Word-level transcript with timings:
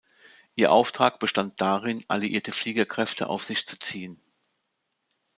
Ihr 0.55 0.71
Auftrag 0.71 1.19
bestand 1.19 1.61
darin, 1.61 2.03
alliierte 2.07 2.51
Fliegerkräfte 2.51 3.29
auf 3.29 3.43
sich 3.43 3.67
zu 3.67 3.77
ziehen. 3.77 4.19